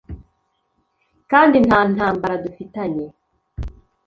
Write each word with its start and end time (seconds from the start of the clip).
kandi 1.31 1.57
nta 1.67 1.79
ntambara 1.93 2.35
dufitanye 2.43 3.05